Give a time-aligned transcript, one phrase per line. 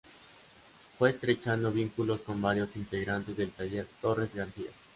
[0.97, 4.71] Fue estrechando vínculos con varios integrantes del Taller Torres García.